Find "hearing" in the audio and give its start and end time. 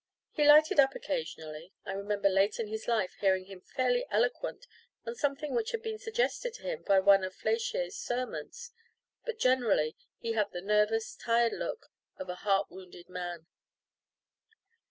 3.19-3.45